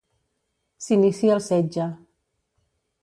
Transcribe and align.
S'inicia 0.85 1.35
el 1.35 1.43
setge. 1.49 1.87